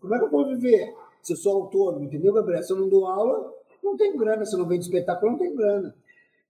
[0.00, 0.94] Como é que eu vou viver?
[1.22, 2.62] Se eu sou autônomo, entendeu, Gabriel?
[2.62, 4.44] Se eu não dou aula, não tem grana.
[4.44, 5.94] Se eu não vendo espetáculo, não tem grana.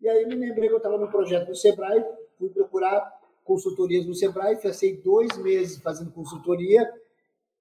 [0.01, 2.05] E aí me lembrei que eu estava no projeto do Sebrae,
[2.39, 6.93] fui procurar consultorias no Sebrae, passei dois meses fazendo consultoria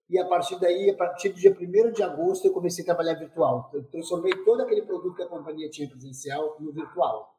[0.09, 3.15] e a partir daí, a partir do dia 1 de agosto, eu comecei a trabalhar
[3.15, 3.71] virtual.
[3.73, 7.33] Eu transformei todo aquele produto que a companhia tinha presencial no virtual.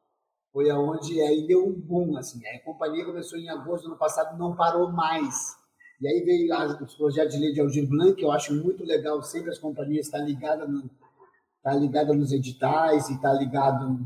[0.51, 2.39] Foi aonde aí deu um boom, assim.
[2.45, 5.55] A companhia começou em agosto do ano passado, não parou mais.
[6.01, 8.83] E aí veio as, os projetos de lei de Aldir Blanc, que eu acho muito
[8.83, 10.89] legal, sempre as companhias estão ligadas no,
[11.63, 13.99] tá ligada nos editais e está ligado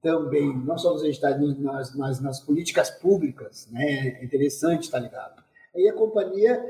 [0.00, 4.18] também, não só nos editais, nas, nas, nas políticas públicas, né?
[4.20, 5.42] É interessante estar tá ligado.
[5.74, 6.64] Aí a companhia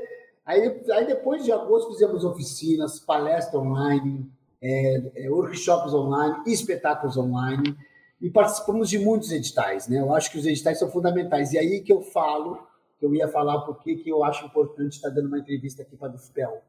[0.45, 4.31] Aí, aí depois de agosto fizemos oficinas, palestras online,
[4.61, 7.75] é, é, workshops online, espetáculos online
[8.21, 9.99] e participamos de muitos editais, né?
[9.99, 11.51] Eu acho que os editais são fundamentais.
[11.53, 12.59] E aí que eu falo,
[12.99, 16.09] que eu ia falar porque que eu acho importante estar dando uma entrevista aqui para
[16.09, 16.61] a Dufpel.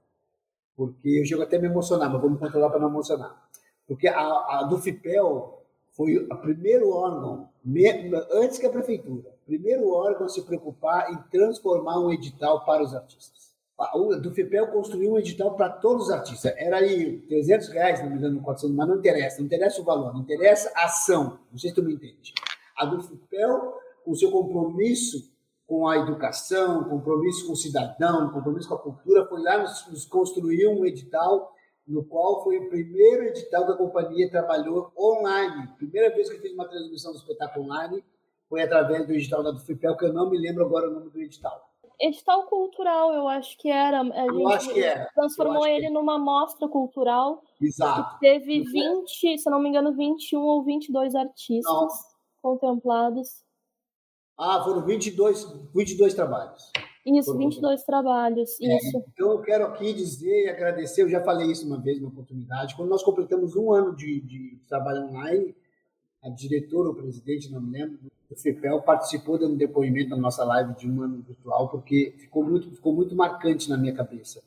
[0.74, 3.46] Porque eu chego até a me emocionar, mas vou me controlar para não emocionar.
[3.86, 5.62] Porque a, a Dufpel
[5.92, 7.50] foi o primeiro órgão,
[8.32, 12.94] antes que a prefeitura, primeiro órgão a se preocupar em transformar um edital para os
[12.94, 13.45] artistas
[14.22, 16.52] do FIPEL construiu um edital para todos os artistas.
[16.56, 19.38] Era aí 300 reais, não me engano, 400, mas não interessa.
[19.38, 21.38] Não interessa o valor, não interessa a ação.
[21.50, 22.32] Não sei se tu me entende.
[22.76, 25.34] A do FIPEL, com o seu compromisso
[25.66, 30.04] com a educação, compromisso com o cidadão, compromisso com a cultura, foi lá nos, nos
[30.04, 31.52] construiu um edital
[31.86, 35.68] no qual foi o primeiro edital que a companhia trabalhou online.
[35.76, 38.04] Primeira vez que fiz uma transmissão do espetáculo online
[38.48, 41.10] foi através do edital da do FIPEL, que eu não me lembro agora o nome
[41.10, 41.65] do edital
[42.00, 44.00] edital cultural, eu acho que era.
[44.00, 45.10] A eu acho que era.
[45.14, 47.42] Transformou ele numa mostra cultural.
[47.60, 48.18] Exato.
[48.20, 51.88] teve 20, se não me engano, 21 ou 22 artistas não.
[52.42, 53.44] contemplados.
[54.38, 56.70] Ah, foram 22, 22 trabalhos.
[57.06, 59.04] Isso, foram 22 trabalhos, é, isso.
[59.12, 62.74] Então eu quero aqui dizer e agradecer, eu já falei isso uma vez, uma oportunidade,
[62.74, 65.54] quando nós completamos um ano de, de trabalho online,
[66.26, 70.74] a diretora ou presidente, não me lembro, do FEPEL participou dando depoimento na nossa live
[70.74, 74.42] de um ano virtual, porque ficou muito, ficou muito marcante na minha cabeça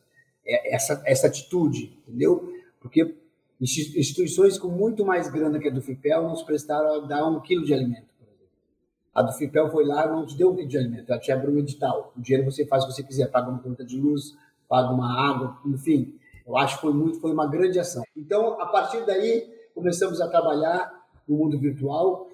[0.46, 2.54] é, essa, essa atitude, entendeu?
[2.82, 3.16] Porque
[3.62, 7.66] instituições com muito mais grana que a do FIPEL nos prestaram a dar um quilo
[7.66, 8.10] de alimento.
[9.14, 11.54] A do FIPEL foi lá não te deu um quilo de alimento, ela te abriu
[11.54, 12.14] um edital.
[12.18, 14.36] O dinheiro você faz o que você quiser, paga uma conta de luz,
[14.68, 16.16] paga uma água, enfim.
[16.46, 18.04] Eu acho que foi muito, foi uma grande ação.
[18.16, 20.99] Então, a partir daí, começamos a trabalhar
[21.30, 22.28] no mundo virtual.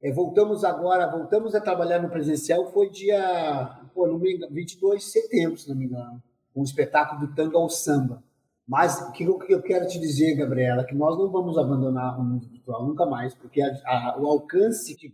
[0.00, 5.02] É, voltamos agora, voltamos a trabalhar no presencial, foi dia, pô, não me engano, 22
[5.02, 6.22] de setembro, se não me engano,
[6.54, 8.22] um espetáculo do tango ao samba.
[8.66, 12.46] Mas o que eu quero te dizer, Gabriela, que nós não vamos abandonar o mundo
[12.46, 15.12] virtual nunca mais, porque a, a, o alcance que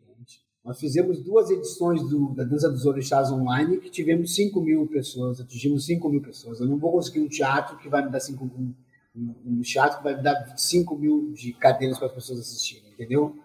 [0.65, 5.39] nós fizemos duas edições do, da Dança dos Orixás online que tivemos 5 mil pessoas,
[5.39, 6.59] atingimos 5 mil pessoas.
[6.59, 8.75] Eu não vou conseguir um teatro que vai me dar 5 mil,
[9.15, 13.37] um teatro que vai me dar 5 mil de cadeiras para as pessoas assistirem, entendeu?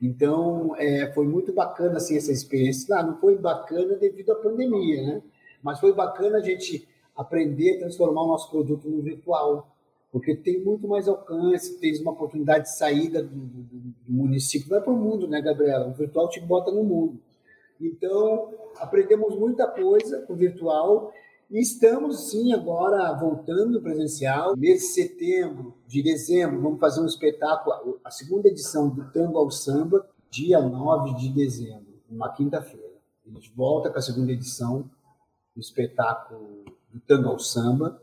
[0.00, 2.96] Então, é, foi muito bacana assim, essa experiência.
[2.96, 5.22] Ah, não foi bacana devido à pandemia, né?
[5.62, 6.86] Mas foi bacana a gente
[7.16, 9.68] aprender a transformar o nosso produto no virtual,
[10.10, 14.80] porque tem muito mais alcance, tem uma oportunidade de saída do, do, do município, vai
[14.80, 15.88] para o mundo, né, Gabriela?
[15.88, 17.18] O virtual te bota no mundo.
[17.80, 21.12] Então, aprendemos muita coisa com o virtual
[21.60, 24.56] estamos, sim, agora voltando presencial.
[24.56, 29.50] Mês de setembro, de dezembro, vamos fazer um espetáculo, a segunda edição do Tango ao
[29.50, 32.94] Samba, dia 9 de dezembro, uma quinta-feira.
[33.24, 34.90] A gente volta com a segunda edição
[35.54, 38.02] do espetáculo do Tango ao Samba.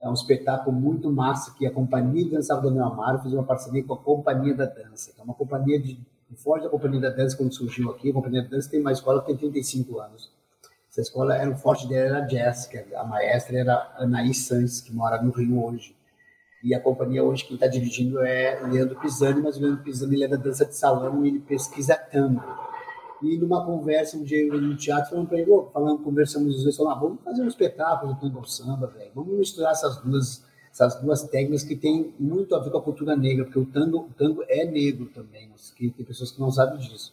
[0.00, 3.84] É um espetáculo muito massa que a Companhia de Dança Daniel Amaro fez uma parceria
[3.84, 6.00] com a Companhia da Dança, que é uma companhia de,
[6.36, 8.10] forte da Companhia da Dança quando surgiu aqui.
[8.10, 10.37] A Companhia da Dança tem uma escola que tem 35 anos
[10.98, 14.92] essa escola era o forte dela era a Jéssica, a maestra era a Anaís que
[14.92, 15.96] mora no Rio hoje.
[16.62, 20.24] E a companhia hoje quem está dirigindo é Leandro Pisani, mas o Leandro Pisani ele
[20.24, 22.42] é da dança de salão e ele pesquisa tango.
[23.22, 26.62] E numa conversa um dia eu no teatro falando para ele, oh, falando, conversamos os
[26.64, 29.12] dois, falando, ah, vamos fazer um espetáculo do tango samba, velho.
[29.14, 33.16] Vamos misturar essas duas essas duas técnicas que têm muito a ver com a cultura
[33.16, 36.78] negra, porque o tango, o tango é negro também, que tem pessoas que não sabem
[36.78, 37.12] disso.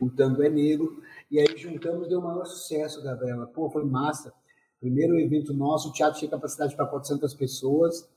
[0.00, 1.00] O tango é negro
[1.34, 3.44] e aí juntamos, deu o maior sucesso, Gabriela.
[3.44, 4.32] Pô, foi massa.
[4.78, 8.08] Primeiro evento nosso, o teatro tinha capacidade para 400 pessoas,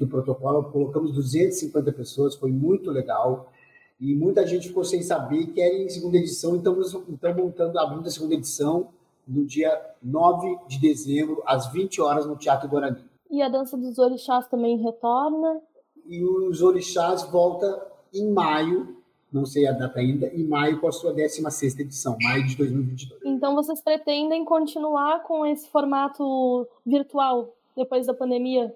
[0.00, 3.52] ao protocolo, colocamos 250 pessoas, foi muito legal.
[4.00, 8.06] E muita gente ficou sem saber que era em segunda edição, então estamos montando, abrindo
[8.06, 8.88] a segunda edição
[9.28, 13.04] no dia 9 de dezembro, às 20 horas, no Teatro Guarani.
[13.30, 15.60] E a dança dos orixás também retorna?
[16.06, 18.96] E os orixás volta em maio,
[19.32, 23.20] não sei a data ainda, em maio com a sua 16 edição, maio de 2022.
[23.24, 28.74] Então vocês pretendem continuar com esse formato virtual depois da pandemia?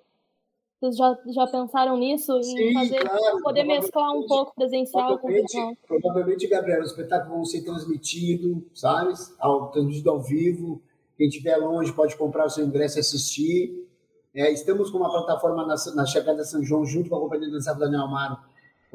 [0.81, 2.43] Vocês já, já pensaram nisso?
[2.43, 5.75] Sim, fazer, claro, poder mesclar um pouco presencial com virtual?
[5.87, 9.13] Provavelmente, Gabriel, os espetáculos vão ser transmitidos, sabe?
[9.39, 10.81] Ao, transmitido ao vivo.
[11.17, 13.87] Quem estiver longe pode comprar o seu ingresso e assistir.
[14.35, 17.55] É, estamos com uma plataforma na, na Chegada São João, junto com a Companhia de
[17.55, 18.37] Dança Daniel Amaro.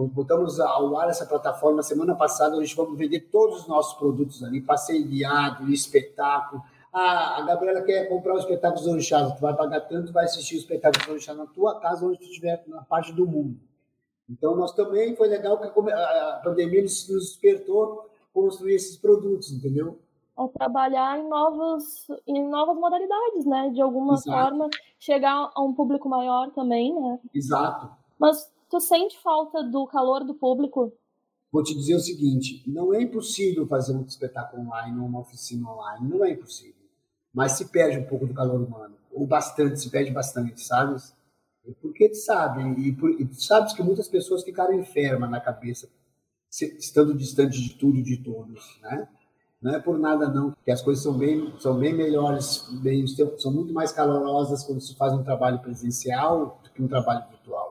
[0.07, 4.43] Botamos ao ar essa plataforma semana passada, a gente vamos vender todos os nossos produtos
[4.43, 6.61] ali, passeio guiado, espetáculo.
[6.93, 10.55] Ah, a Gabriela quer comprar o espetáculo dos orixás, tu vai pagar tanto, vai assistir
[10.55, 13.59] o espetáculo dos orixás na tua casa, onde tu estiver, na parte do mundo.
[14.29, 19.99] Então, nós também, foi legal que a pandemia nos despertou construir esses produtos, entendeu?
[20.37, 23.69] a trabalhar em novos em novas modalidades, né?
[23.69, 24.31] De alguma Exato.
[24.31, 27.19] forma chegar a um público maior também, né?
[27.33, 27.89] Exato.
[28.17, 30.93] Mas tu sente falta do calor do público?
[31.51, 35.69] Vou te dizer o seguinte: não é impossível fazer um espetáculo online ou uma oficina
[35.69, 36.81] online, não é impossível.
[37.33, 40.95] Mas se perde um pouco do calor humano, ou bastante, se perde bastante, sabe?
[41.81, 45.87] Porque tu sabe, e, por, e tu sabes que muitas pessoas ficaram enfermas na cabeça,
[46.49, 49.07] estando distante de tudo e de todos, né?
[49.61, 53.05] Não é por nada não, que as coisas são bem, são bem melhores, bem,
[53.37, 57.70] são muito mais calorosas quando se faz um trabalho presencial do que um trabalho virtual.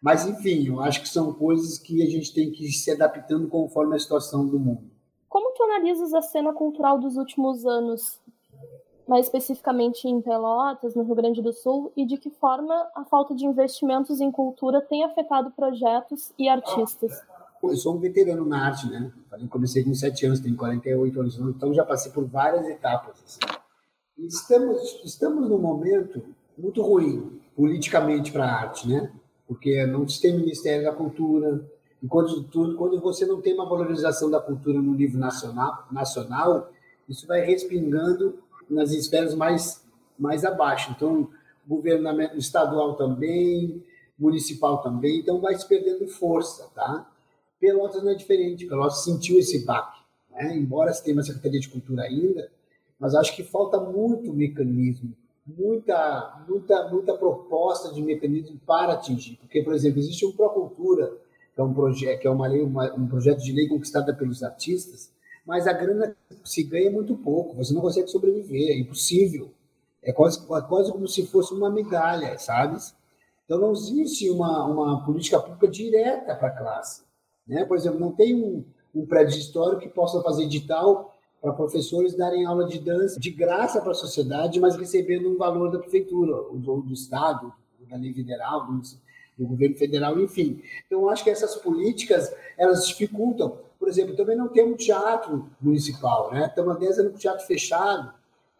[0.00, 3.48] Mas, enfim, eu acho que são coisas que a gente tem que ir se adaptando
[3.48, 4.90] conforme a situação do mundo.
[5.28, 8.18] Como tu analisas a cena cultural dos últimos anos,
[9.06, 13.34] mais especificamente em Pelotas, no Rio Grande do Sul, e de que forma a falta
[13.34, 17.20] de investimentos em cultura tem afetado projetos e artistas?
[17.62, 19.12] eu sou um veterano na arte, né?
[19.50, 23.22] Comecei com 7 anos, tenho 48 anos, então já passei por várias etapas.
[23.22, 23.40] Assim.
[24.16, 26.22] Estamos, estamos num momento
[26.56, 29.12] muito ruim politicamente para a arte, né?
[29.50, 31.68] Porque não se tem Ministério da Cultura,
[32.00, 32.44] e quando,
[32.76, 36.70] quando você não tem uma valorização da cultura no nível nacional, nacional
[37.08, 38.38] isso vai respingando
[38.70, 39.84] nas esferas mais,
[40.16, 40.92] mais abaixo.
[40.96, 41.28] Então,
[41.66, 43.82] governamento estadual também,
[44.16, 47.10] municipal também, então vai se perdendo força, tá?
[47.58, 49.98] Pelotas não é diferente, Pelotas sentiu esse baque.
[50.30, 50.56] Né?
[50.56, 52.52] Embora se tenha uma Secretaria de Cultura ainda,
[53.00, 55.12] mas acho que falta muito mecanismo,
[55.56, 59.36] muita, muita, muita proposta de mecanismo para atingir.
[59.36, 61.12] Porque, por exemplo, existe um Procultura,
[61.54, 64.42] que é um, projeto, que é uma lei, uma, um projeto de lei conquistado pelos
[64.42, 65.12] artistas,
[65.44, 69.50] mas a grana se ganha muito pouco, você não consegue sobreviver, é impossível.
[70.02, 72.78] É quase, é quase como se fosse uma migalha, sabe?
[73.44, 77.02] Então não existe uma, uma política pública direta para a classe.
[77.46, 77.64] Né?
[77.64, 81.09] Por exemplo, não tem um, um prédio histórico que possa fazer edital
[81.40, 85.70] para professores darem aula de dança de graça para a sociedade, mas recebendo um valor
[85.70, 87.52] da prefeitura, ou do Estado,
[87.88, 90.62] da lei federal, do, governo federal, enfim.
[90.86, 93.58] Então, acho que essas políticas, elas dificultam.
[93.78, 96.46] Por exemplo, também não tem um teatro municipal, né?
[96.46, 98.12] Estamos há 10 anos com teatro fechado.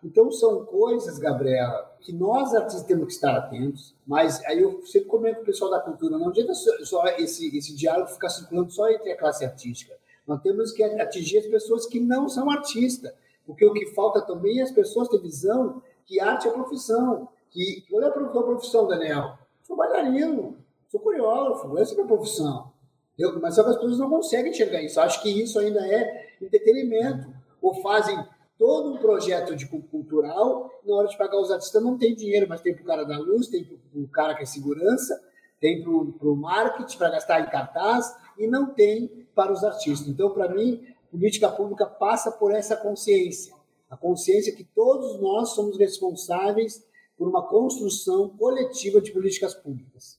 [0.03, 5.09] Então, são coisas, Gabriela, que nós artistas temos que estar atentos, mas aí eu sempre
[5.09, 8.91] comento com o pessoal da cultura, não adianta só esse, esse diálogo ficar circulando só
[8.91, 10.00] entre a classe artística.
[10.31, 13.13] Nós temos que atingir as pessoas que não são artistas,
[13.45, 17.29] porque o que falta também é as pessoas ter visão que arte é profissão.
[17.51, 19.37] Que, qual é a tua profissão, Daniel?
[19.65, 20.57] Sou bailarino,
[20.89, 22.71] sou coreógrafo, essa é a minha profissão.
[23.19, 25.01] Eu, mas só que as pessoas não conseguem enxergar isso.
[25.01, 27.27] Acho que isso ainda é entretenimento.
[27.61, 28.25] Ou fazem
[28.57, 32.61] todo um projeto de cultural, na hora de pagar os artistas não tem dinheiro, mas
[32.61, 35.21] tem para o cara da luz, tem para o cara que é segurança,
[35.61, 40.09] tem para o marketing, para gastar em cartaz, e não tem para os artistas.
[40.09, 43.55] Então, para mim, política pública passa por essa consciência.
[43.89, 46.85] A consciência que todos nós somos responsáveis
[47.17, 50.19] por uma construção coletiva de políticas públicas.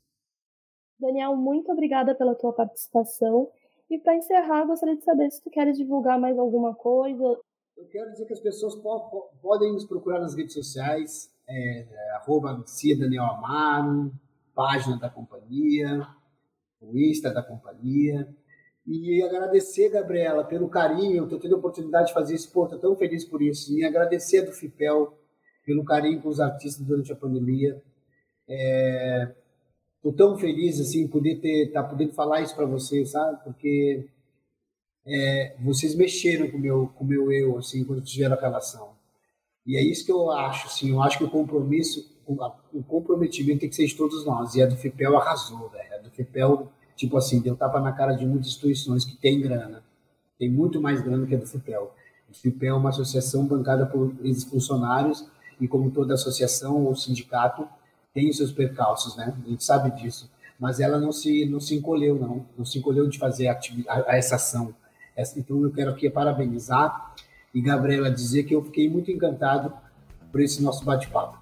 [0.99, 3.49] Daniel, muito obrigada pela tua participação.
[3.89, 7.39] E para encerrar, gostaria de saber se tu queres divulgar mais alguma coisa,
[7.81, 12.61] eu quero dizer que as pessoas po podem nos procurar nas redes sociais, é, arroba
[12.67, 14.11] Cia Daniel Amaro,
[14.53, 16.05] página da companhia,
[16.81, 18.27] o Insta da companhia.
[18.85, 21.17] E agradecer, Gabriela, pelo carinho.
[21.17, 23.71] Eu estou tendo a oportunidade de fazer isso, pô, estou tão feliz por isso.
[23.77, 25.17] E agradecer do FIPEL
[25.65, 27.81] pelo carinho com os artistas durante a pandemia.
[28.47, 33.43] Estou é, tão feliz assim poder estar tá podendo falar isso para vocês, sabe?
[33.43, 34.09] Porque
[35.05, 38.91] é, vocês mexeram com o meu, com meu eu, assim, quando tiveram a relação.
[39.65, 43.69] E é isso que eu acho, assim, eu acho que o compromisso, o comprometimento tem
[43.69, 44.55] que ser de todos nós.
[44.55, 45.90] E a do FIPEL arrasou, velho.
[46.11, 49.83] FIPEL, tipo assim, deu tapa na cara de muitas instituições que tem grana.
[50.37, 51.93] Tem muito mais grana que a do FIPEL.
[52.29, 55.27] O FIPEL é uma associação bancada por ex-funcionários
[55.59, 57.67] e como toda associação ou sindicato
[58.13, 59.33] tem os seus percalços, né?
[59.45, 60.29] A gente sabe disso.
[60.59, 62.45] Mas ela não se, não se encolheu, não.
[62.57, 63.59] Não se encolheu de fazer a,
[64.07, 64.73] a essa ação
[65.35, 67.13] então eu quero aqui parabenizar
[67.53, 69.73] e Gabriela dizer que eu fiquei muito encantado
[70.31, 71.40] por esse nosso bate-papo.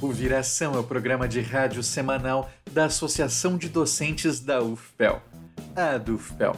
[0.00, 5.22] O Viração é o programa de rádio semanal da Associação de Docentes da UFPEL,
[5.74, 6.54] a DUFPEL,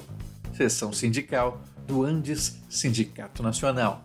[0.54, 4.02] seção sindical do Andes Sindicato Nacional.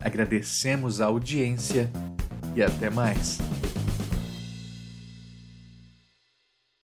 [0.00, 1.90] Agradecemos a audiência
[2.56, 3.38] e até mais.